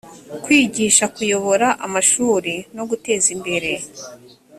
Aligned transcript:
kwigisha 0.43 1.05
kuyobora 1.15 1.67
amashuli 1.85 2.53
no 2.75 2.83
guteza 2.89 3.27
imbere 3.35 3.71